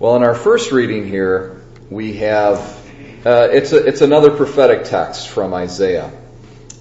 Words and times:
Well, 0.00 0.16
in 0.16 0.22
our 0.22 0.34
first 0.34 0.72
reading 0.72 1.06
here, 1.06 1.60
we 1.90 2.14
have 2.14 2.58
uh, 3.26 3.48
it's 3.52 3.72
a, 3.72 3.86
it's 3.86 4.00
another 4.00 4.30
prophetic 4.30 4.84
text 4.84 5.28
from 5.28 5.52
Isaiah, 5.52 6.10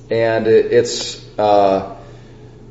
and 0.10 0.48
it, 0.48 0.72
it's 0.72 1.22
uh, 1.38 1.98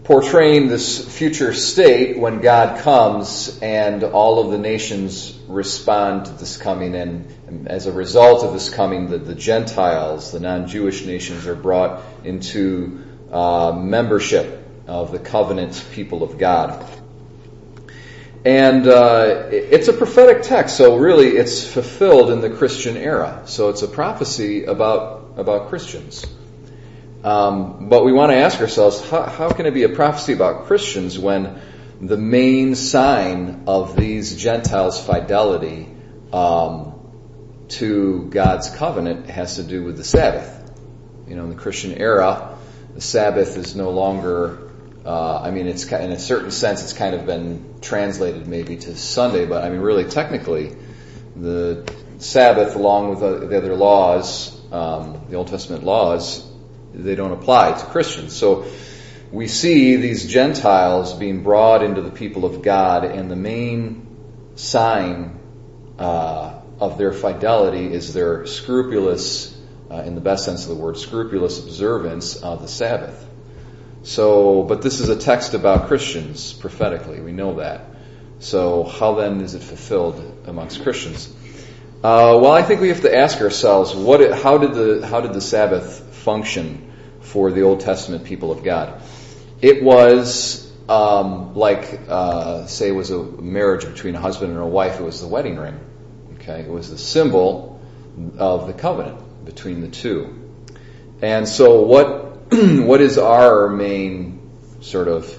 portraying 0.05 0.69
this 0.69 1.07
future 1.07 1.53
state 1.53 2.19
when 2.19 2.41
God 2.41 2.81
comes 2.81 3.59
and 3.61 4.03
all 4.03 4.43
of 4.43 4.51
the 4.51 4.57
nations 4.57 5.39
respond 5.49 6.25
to 6.25 6.33
this 6.33 6.57
coming, 6.57 6.95
and 6.95 7.69
as 7.69 7.85
a 7.85 7.93
result 7.93 8.43
of 8.43 8.55
this 8.55 8.71
coming, 8.71 9.11
the, 9.11 9.19
the 9.19 9.35
Gentiles, 9.35 10.33
the 10.33 10.41
non-Jewish 10.41 11.05
nations, 11.05 11.47
are 11.47 11.57
brought 11.57 12.03
into 12.25 13.05
uh, 13.31 13.73
membership 13.79 14.67
of 14.87 15.13
the 15.13 15.19
covenant 15.19 15.85
people 15.93 16.23
of 16.23 16.39
God. 16.39 16.98
And 18.45 18.87
uh, 18.87 19.49
it's 19.51 19.89
a 19.89 19.93
prophetic 19.93 20.43
text, 20.43 20.77
so 20.77 20.97
really 20.97 21.29
it's 21.29 21.67
fulfilled 21.67 22.31
in 22.31 22.41
the 22.41 22.51
Christian 22.51 22.97
era. 22.97 23.43
So 23.47 23.69
it's 23.69 23.83
a 23.83 23.89
prophecy 23.89 24.65
about 24.65 25.35
about 25.37 25.69
Christians. 25.69 26.25
Um, 27.25 27.89
but 27.89 28.05
we 28.05 28.13
want 28.13 28.31
to 28.33 28.37
ask 28.37 28.61
ourselves, 28.61 29.09
how, 29.09 29.25
how 29.25 29.51
can 29.51 29.67
it 29.67 29.75
be 29.75 29.83
a 29.83 29.89
prophecy 29.89 30.33
about 30.33 30.67
Christians 30.67 31.19
when 31.19 31.61
the 32.01 32.17
main 32.17 32.75
sign 32.75 33.65
of 33.67 33.97
these 33.97 34.37
Gentiles' 34.37 35.05
fidelity 35.05 35.89
um, 36.33 36.95
to 37.69 38.27
God's 38.31 38.71
covenant 38.71 39.29
has 39.31 39.57
to 39.57 39.65
do 39.65 39.83
with 39.83 39.97
the 39.97 40.05
Sabbath? 40.05 40.55
You 41.27 41.37
know, 41.37 41.45
in 41.45 41.51
the 41.51 41.57
Christian 41.57 41.93
era, 41.93 42.57
the 42.95 43.01
Sabbath 43.01 43.57
is 43.57 43.75
no 43.75 43.91
longer 43.91 44.68
uh, 45.09 45.41
I 45.43 45.53
mean, 45.53 45.67
it's 45.67 45.91
in 45.91 46.13
a 46.13 46.19
certain 46.19 46.51
sense, 46.51 46.83
it's 46.83 46.93
kind 46.93 47.15
of 47.15 47.25
been 47.25 47.77
translated 47.81 48.47
maybe 48.47 48.77
to 48.77 48.95
Sunday, 48.95 49.47
but 49.47 49.65
I 49.65 49.71
mean, 49.71 49.81
really, 49.81 50.05
technically, 50.05 50.77
the 51.35 51.91
Sabbath, 52.19 52.77
along 52.77 53.09
with 53.09 53.21
the, 53.21 53.47
the 53.47 53.57
other 53.57 53.75
laws, 53.75 54.55
um, 54.71 55.23
the 55.31 55.37
Old 55.37 55.49
Testament 55.49 55.83
laws, 55.83 56.47
they 56.93 57.15
don't 57.15 57.33
apply 57.33 57.73
to 57.73 57.87
Christians. 57.87 58.37
So 58.37 58.67
we 59.33 59.49
see 59.49 59.97
these 59.97 60.27
Gentiles 60.27 61.15
being 61.15 61.43
brought 61.43 61.83
into 61.83 62.03
the 62.03 62.11
people 62.11 62.45
of 62.45 62.61
God, 62.61 63.07
and 63.07 63.31
the 63.31 63.37
main 63.37 64.07
sign 64.57 65.41
uh, 65.99 66.61
of 66.81 66.99
their 66.99 67.15
fidelity 67.15 67.91
is 67.91 68.13
their 68.13 68.45
scrupulous, 68.45 69.57
uh, 69.91 70.03
in 70.03 70.15
the 70.15 70.21
best 70.21 70.45
sense 70.45 70.65
of 70.65 70.77
the 70.77 70.83
word, 70.83 70.99
scrupulous 70.99 71.65
observance 71.65 72.37
of 72.37 72.61
the 72.61 72.69
Sabbath. 72.69 73.25
So, 74.03 74.63
but 74.63 74.83
this 74.83 75.01
is 75.01 75.09
a 75.09 75.17
text 75.17 75.55
about 75.55 75.89
Christians 75.89 76.53
prophetically. 76.53 77.21
We 77.21 77.33
know 77.33 77.57
that. 77.57 77.85
So, 78.39 78.85
how 78.85 79.15
then 79.15 79.41
is 79.41 79.55
it 79.55 79.63
fulfilled 79.63 80.45
amongst 80.47 80.83
Christians? 80.83 81.29
Uh, 81.99 82.39
well, 82.41 82.53
I 82.53 82.63
think 82.63 82.81
we 82.81 82.89
have 82.89 83.03
to 83.03 83.17
ask 83.17 83.41
ourselves, 83.41 83.95
what, 83.95 84.33
how 84.33 84.59
did 84.59 84.75
the 84.75 85.07
how 85.07 85.21
did 85.21 85.33
the 85.33 85.41
Sabbath 85.41 86.15
function 86.15 86.93
for 87.21 87.51
the 87.51 87.63
Old 87.63 87.81
Testament 87.81 88.25
people 88.25 88.53
of 88.53 88.63
God? 88.63 89.03
It 89.61 89.83
was 89.83 90.73
um, 90.89 91.57
like, 91.57 92.01
uh, 92.09 92.67
say, 92.67 92.89
it 92.89 92.93
was 92.93 93.11
a 93.11 93.23
marriage 93.23 93.85
between 93.85 94.15
a 94.15 94.21
husband 94.21 94.53
and 94.53 94.61
a 94.61 94.67
wife. 94.67 95.01
It 95.01 95.03
was 95.03 95.21
the 95.21 95.27
wedding 95.27 95.57
ring. 95.57 95.79
Okay, 96.35 96.61
it 96.61 96.71
was 96.71 96.89
the 96.91 96.99
symbol 96.99 97.81
of 98.39 98.69
the 98.69 98.73
covenant 98.73 99.45
between 99.45 99.81
the 99.81 99.89
two. 99.89 100.51
And 101.21 101.49
so, 101.49 101.83
what 101.83 102.28
what 102.51 103.03
is 103.03 103.19
our 103.19 103.69
main 103.69 104.41
sort 104.81 105.07
of 105.09 105.39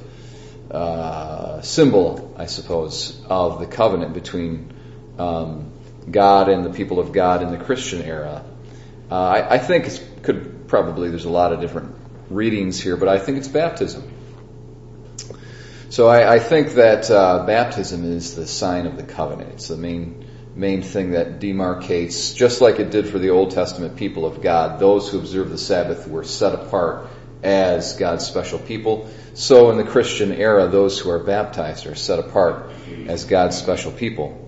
uh, 0.70 1.62
symbol, 1.62 2.36
I 2.38 2.46
suppose, 2.46 3.20
of 3.28 3.60
the 3.60 3.66
covenant 3.66 4.14
between 4.14 4.72
um, 5.18 5.72
God 6.10 6.50
and 6.50 6.64
the 6.64 6.70
people 6.70 7.00
of 7.00 7.12
God 7.12 7.42
in 7.42 7.50
the 7.50 7.58
Christian 7.58 8.04
era? 8.04 8.44
Uh, 9.10 9.16
I, 9.16 9.56
I, 9.56 9.58
think 9.58 9.88
it 9.88 10.08
could 10.22 10.68
probably 10.68 11.10
there's 11.10 11.26
a 11.26 11.32
lot 11.32 11.52
of 11.52 11.61
different 11.61 11.95
readings 12.30 12.80
here, 12.80 12.95
but 12.95 13.08
I 13.08 13.17
think 13.17 13.39
it's 13.39 13.48
baptism. 13.48 14.08
So 15.89 16.08
I, 16.08 16.36
I 16.36 16.39
think 16.39 16.73
that 16.73 17.10
uh, 17.10 17.44
baptism 17.48 18.06
is 18.06 18.36
the 18.36 18.45
sign 18.45 18.86
of 18.86 18.98
the 18.98 19.04
covenant. 19.04 19.54
It's 19.54 19.67
the 19.67 19.78
main 19.78 20.29
main 20.59 20.81
thing 20.81 21.11
that 21.11 21.39
demarcates, 21.39 22.36
just 22.36 22.59
like 22.59 22.80
it 22.80 22.92
did 22.92 23.08
for 23.08 23.17
the 23.17 23.30
Old 23.30 23.52
Testament 23.52 23.95
people 23.95 24.25
of 24.25 24.42
God, 24.42 24.77
those 24.77 25.09
who 25.09 25.17
observe 25.17 25.49
the 25.49 25.58
Sabbath 25.58 26.05
were 26.05 26.25
set 26.25 26.53
apart 26.53 27.08
as 27.42 27.93
God's 27.93 28.25
special 28.25 28.59
people. 28.59 29.09
So 29.36 29.71
in 29.71 29.77
the 29.77 29.86
Christian 29.86 30.33
era, 30.33 30.67
those 30.67 30.99
who 30.99 31.09
are 31.11 31.20
baptized 31.20 31.87
are 31.87 31.95
set 31.95 32.20
apart 32.20 32.71
as 33.08 33.23
God's 33.23 33.58
special 33.58 33.93
people. 33.93 34.45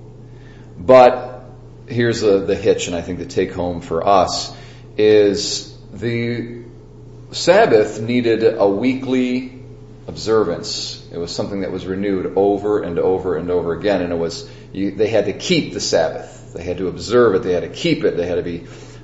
But 0.77 1.45
here's 1.87 2.19
the, 2.19 2.39
the 2.39 2.55
hitch, 2.55 2.87
and 2.87 2.95
I 2.95 3.01
think 3.01 3.19
the 3.19 3.25
take 3.25 3.53
home 3.53 3.79
for 3.79 4.05
us 4.05 4.53
is 4.97 5.77
the 5.93 6.63
Sabbath 7.31 8.01
needed 8.01 8.43
a 8.43 8.67
weekly 8.67 9.60
observance. 10.11 11.07
It 11.11 11.17
was 11.17 11.33
something 11.33 11.61
that 11.61 11.71
was 11.71 11.85
renewed 11.85 12.33
over 12.35 12.83
and 12.83 12.99
over 12.99 13.37
and 13.37 13.49
over 13.49 13.73
again, 13.73 14.01
and 14.01 14.11
it 14.11 14.17
was 14.17 14.49
you, 14.73 14.91
they 14.91 15.07
had 15.07 15.25
to 15.25 15.33
keep 15.33 15.73
the 15.73 15.79
Sabbath. 15.79 16.53
They 16.53 16.63
had 16.63 16.77
to 16.77 16.87
observe 16.87 17.35
it. 17.35 17.43
They 17.43 17.53
had 17.53 17.63
to 17.63 17.69
keep 17.69 18.03
it. 18.03 18.17
They 18.17 18.27
had 18.27 18.35
to 18.35 18.43
be 18.43 18.59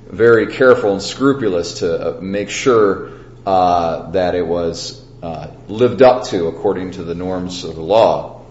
very 0.06 0.52
careful 0.52 0.92
and 0.92 1.02
scrupulous 1.02 1.80
to 1.80 2.18
uh, 2.18 2.20
make 2.20 2.50
sure 2.50 3.10
uh, 3.46 4.10
that 4.10 4.34
it 4.34 4.46
was 4.46 5.04
uh, 5.22 5.48
lived 5.68 6.02
up 6.02 6.24
to 6.24 6.46
according 6.46 6.92
to 6.92 7.04
the 7.04 7.14
norms 7.14 7.64
of 7.64 7.74
the 7.74 7.82
law. 7.82 8.42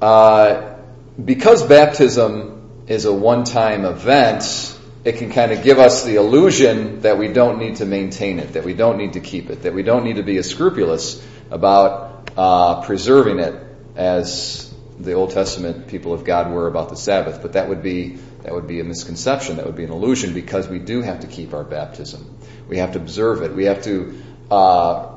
Uh, 0.00 0.78
because 1.22 1.62
baptism 1.62 2.84
is 2.86 3.04
a 3.04 3.12
one-time 3.12 3.84
event, 3.84 4.78
it 5.04 5.16
can 5.16 5.30
kind 5.30 5.52
of 5.52 5.62
give 5.62 5.78
us 5.78 6.04
the 6.04 6.16
illusion 6.16 7.00
that 7.00 7.18
we 7.18 7.28
don't 7.28 7.58
need 7.58 7.76
to 7.76 7.84
maintain 7.84 8.38
it, 8.38 8.54
that 8.54 8.64
we 8.64 8.74
don't 8.74 8.98
need 8.98 9.14
to 9.14 9.20
keep 9.20 9.50
it, 9.50 9.62
that 9.62 9.74
we 9.74 9.82
don't 9.82 10.04
need 10.04 10.16
to 10.16 10.22
be 10.22 10.36
as 10.36 10.48
scrupulous 10.48 11.24
about 11.52 12.30
uh, 12.36 12.82
preserving 12.82 13.38
it 13.38 13.54
as 13.94 14.72
the 14.98 15.12
Old 15.12 15.30
Testament 15.30 15.88
people 15.88 16.14
of 16.14 16.24
God 16.24 16.50
were 16.50 16.66
about 16.66 16.88
the 16.88 16.96
Sabbath, 16.96 17.42
but 17.42 17.52
that 17.52 17.68
would 17.68 17.82
be 17.82 18.18
that 18.42 18.52
would 18.52 18.66
be 18.66 18.80
a 18.80 18.84
misconception. 18.84 19.56
That 19.56 19.66
would 19.66 19.76
be 19.76 19.84
an 19.84 19.92
illusion 19.92 20.34
because 20.34 20.66
we 20.66 20.80
do 20.80 21.00
have 21.02 21.20
to 21.20 21.26
keep 21.28 21.54
our 21.54 21.62
baptism. 21.62 22.38
We 22.68 22.78
have 22.78 22.92
to 22.92 22.98
observe 22.98 23.42
it. 23.42 23.54
We 23.54 23.66
have 23.66 23.84
to, 23.84 24.20
uh, 24.50 25.12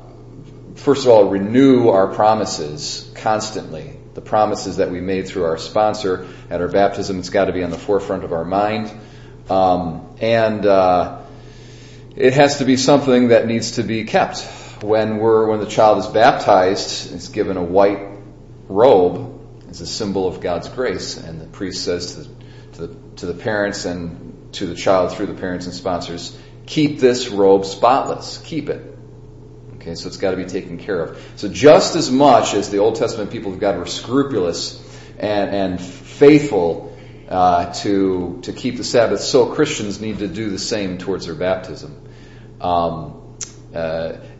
first 0.76 1.06
of 1.06 1.10
all, 1.10 1.24
renew 1.28 1.88
our 1.88 2.06
promises 2.14 3.10
constantly. 3.16 3.96
The 4.14 4.20
promises 4.20 4.76
that 4.76 4.90
we 4.90 5.00
made 5.00 5.26
through 5.26 5.44
our 5.44 5.58
sponsor 5.58 6.28
at 6.48 6.60
our 6.60 6.68
baptism, 6.68 7.18
it's 7.18 7.30
got 7.30 7.46
to 7.46 7.52
be 7.52 7.64
on 7.64 7.70
the 7.70 7.78
forefront 7.78 8.24
of 8.24 8.32
our 8.32 8.44
mind, 8.44 8.90
um, 9.50 10.08
and 10.20 10.64
uh, 10.64 11.20
it 12.14 12.32
has 12.32 12.58
to 12.58 12.64
be 12.64 12.76
something 12.76 13.28
that 13.28 13.46
needs 13.46 13.72
to 13.72 13.82
be 13.82 14.04
kept. 14.04 14.46
When 14.86 15.18
we're 15.18 15.48
when 15.48 15.58
the 15.58 15.66
child 15.66 15.98
is 15.98 16.06
baptized, 16.06 17.12
it's 17.12 17.28
given 17.28 17.56
a 17.56 17.62
white 17.62 18.06
robe 18.68 19.68
as 19.68 19.80
a 19.80 19.86
symbol 19.86 20.28
of 20.28 20.40
God's 20.40 20.68
grace. 20.68 21.16
And 21.16 21.40
the 21.40 21.46
priest 21.46 21.84
says 21.84 22.14
to 22.14 22.20
the, 22.20 22.28
to 22.72 22.86
the, 22.86 23.16
to 23.16 23.26
the 23.26 23.34
parents 23.34 23.84
and 23.84 24.52
to 24.52 24.66
the 24.66 24.76
child 24.76 25.12
through 25.12 25.26
the 25.26 25.34
parents 25.34 25.66
and 25.66 25.74
sponsors, 25.74 26.38
keep 26.66 27.00
this 27.00 27.28
robe 27.28 27.64
spotless. 27.64 28.38
Keep 28.38 28.68
it. 28.68 28.96
Okay, 29.74 29.96
so 29.96 30.06
it's 30.06 30.18
got 30.18 30.30
to 30.30 30.36
be 30.36 30.44
taken 30.44 30.78
care 30.78 31.02
of. 31.02 31.32
So 31.34 31.48
just 31.48 31.96
as 31.96 32.08
much 32.08 32.54
as 32.54 32.70
the 32.70 32.78
Old 32.78 32.94
Testament 32.94 33.32
people 33.32 33.52
of 33.52 33.58
God 33.58 33.78
were 33.78 33.86
scrupulous 33.86 34.80
and, 35.18 35.50
and 35.50 35.80
faithful 35.80 36.96
uh, 37.28 37.72
to 37.82 38.38
to 38.42 38.52
keep 38.52 38.76
the 38.76 38.84
Sabbath, 38.84 39.20
so 39.20 39.52
Christians 39.52 40.00
need 40.00 40.20
to 40.20 40.28
do 40.28 40.48
the 40.50 40.60
same 40.60 40.98
towards 40.98 41.26
their 41.26 41.34
baptism. 41.34 42.08
Um, 42.60 43.25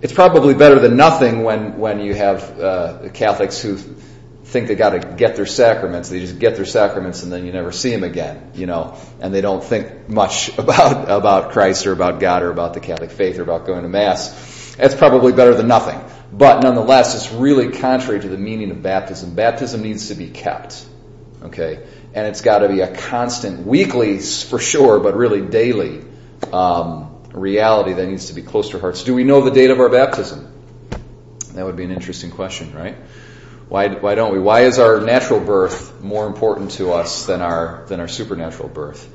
it's 0.03 0.13
probably 0.13 0.55
better 0.55 0.79
than 0.79 0.97
nothing 0.97 1.43
when 1.43 1.79
when 1.79 2.01
you 2.01 2.15
have 2.15 2.61
uh, 2.61 3.09
Catholics 3.13 3.61
who 3.61 3.77
think 4.47 4.69
they 4.69 4.77
got 4.77 4.91
to 4.91 5.01
get 5.01 5.37
their 5.37 5.47
sacraments. 5.47 6.09
They 6.09 6.21
just 6.21 6.39
get 6.39 6.55
their 6.57 6.65
sacraments 6.65 7.23
and 7.23 7.33
then 7.33 7.45
you 7.45 7.53
never 7.53 7.73
see 7.73 7.91
them 7.91 8.05
again, 8.05 8.53
you 8.55 8.67
know, 8.67 8.97
and 9.21 9.35
they 9.35 9.41
don't 9.41 9.63
think 9.63 10.09
much 10.09 10.57
about, 10.59 11.11
about 11.11 11.53
Christ 11.53 11.87
or 11.87 11.93
about 11.93 12.21
God 12.21 12.43
or 12.43 12.51
about 12.51 12.75
the 12.75 12.81
Catholic 12.81 13.11
faith 13.11 13.39
or 13.39 13.43
about 13.43 13.67
going 13.67 13.83
to 13.83 13.89
Mass. 13.89 14.75
That's 14.77 14.95
probably 14.95 15.33
better 15.33 15.55
than 15.55 15.69
nothing. 15.69 16.01
But 16.33 16.63
nonetheless, 16.63 17.15
it's 17.15 17.33
really 17.33 17.73
contrary 17.73 18.21
to 18.21 18.29
the 18.29 18.39
meaning 18.39 18.71
of 18.71 18.83
baptism. 18.83 19.35
Baptism 19.35 19.83
needs 19.83 20.09
to 20.09 20.15
be 20.15 20.29
kept. 20.29 20.85
Okay? 21.43 21.87
And 22.15 22.27
it's 22.27 22.41
got 22.41 22.59
to 22.61 22.69
be 22.69 22.81
a 22.81 22.95
constant, 22.95 23.67
weekly 23.67 24.21
for 24.21 24.59
sure, 24.59 25.01
but 25.01 25.17
really 25.17 25.43
daily 25.43 26.05
um, 26.53 27.16
reality 27.37 27.93
that 27.93 28.07
needs 28.07 28.27
to 28.27 28.35
be 28.35 28.43
close 28.43 28.71
to 28.71 28.77
our 28.77 28.81
hearts. 28.81 29.05
Do 29.05 29.15
we 29.15 29.25
know 29.25 29.43
the 29.43 29.51
date 29.51 29.71
of 29.71 29.79
our 29.79 29.89
baptism? 29.89 30.53
That 31.53 31.65
would 31.65 31.77
be 31.77 31.85
an 31.85 31.91
interesting 31.91 32.31
question, 32.31 32.75
right? 32.75 32.97
Why, 33.69 33.89
why 33.89 34.15
don't 34.15 34.33
we? 34.33 34.39
Why 34.39 34.63
is 34.63 34.79
our 34.79 35.01
natural 35.01 35.41
birth 35.41 36.03
more 36.03 36.27
important 36.27 36.73
to 36.73 36.93
us 36.93 37.27
than 37.27 37.41
our, 37.41 37.85
than 37.89 38.01
our 38.01 38.09
supernatural 38.09 38.69
birth? 38.69 39.09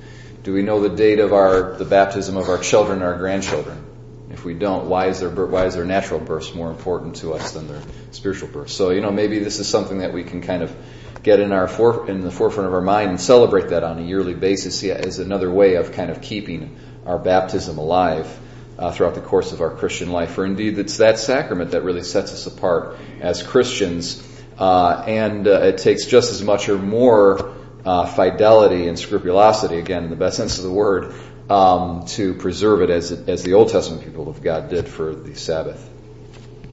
Do 0.44 0.54
we 0.54 0.62
know 0.62 0.82
the 0.82 0.90
date 0.90 1.20
of 1.20 1.34
our, 1.34 1.78
the 1.78 1.86
baptism 1.86 2.36
of 2.36 2.50
our 2.50 2.58
children 2.58 2.98
and 2.98 3.06
our 3.06 3.18
grandchildren? 3.18 3.86
If 4.32 4.46
we 4.46 4.54
don't, 4.54 4.88
why 4.88 5.08
is 5.08 5.20
their, 5.20 5.30
why 5.30 5.66
is 5.66 5.76
their 5.76 5.86
natural 5.86 6.20
birth 6.20 6.56
more 6.56 6.72
important 6.72 7.18
to 7.18 7.34
us 7.34 7.52
than 7.52 7.68
their 7.68 7.82
spiritual 8.12 8.48
birth? 8.50 8.70
So, 8.70 8.90
you 8.90 9.02
know, 9.02 9.12
maybe 9.12 9.40
this 9.40 9.60
is 9.60 9.68
something 9.68 10.00
that 10.00 10.14
we 10.14 10.24
can 10.24 10.42
kind 10.42 10.64
of 10.64 10.76
get 11.24 11.40
in 11.40 11.52
our 11.52 11.68
for, 11.68 12.10
in 12.10 12.22
the 12.22 12.32
forefront 12.32 12.68
of 12.68 12.74
our 12.74 12.82
mind 12.82 13.10
and 13.10 13.22
celebrate 13.22 13.70
that 13.70 13.84
on 13.84 14.00
a 14.00 14.02
yearly 14.02 14.34
basis 14.34 14.82
is 14.84 15.20
another 15.20 15.52
way 15.52 15.76
of 15.76 15.92
kind 15.92 16.10
of 16.10 16.22
keeping 16.22 16.78
our 17.06 17.20
baptism 17.20 17.78
alive 17.78 18.40
uh, 18.78 18.92
throughout 18.92 19.16
the 19.16 19.22
course 19.22 19.52
of 19.52 19.62
our 19.62 19.70
Christian 19.70 20.12
life. 20.12 20.32
For 20.32 20.46
indeed, 20.46 20.80
it's 20.80 20.98
that 20.98 21.20
sacrament 21.20 21.72
that 21.72 21.84
really 21.84 22.04
sets 22.04 22.34
us 22.34 22.48
apart 22.48 22.98
as 23.20 23.44
Christians, 23.44 24.28
uh, 24.58 25.04
and 25.06 25.48
uh, 25.48 25.62
it 25.62 25.78
takes 25.78 26.06
just 26.06 26.32
as 26.32 26.42
much 26.42 26.70
or 26.70 26.78
more 26.78 27.54
uh, 27.86 28.06
fidelity 28.06 28.88
and 28.88 28.98
scrupulosity, 28.98 29.78
again, 29.78 30.04
in 30.04 30.10
the 30.10 30.16
best 30.16 30.38
sense 30.38 30.58
of 30.58 30.64
the 30.64 30.72
word, 30.72 31.14
um, 31.50 32.06
to 32.08 32.34
preserve 32.34 32.82
it 32.82 32.90
as, 32.90 33.12
as 33.12 33.44
the 33.44 33.54
Old 33.54 33.70
Testament 33.70 34.04
people 34.04 34.30
of 34.30 34.42
God 34.42 34.70
did 34.70 34.88
for 34.88 35.14
the 35.14 35.36
Sabbath. 35.36 35.88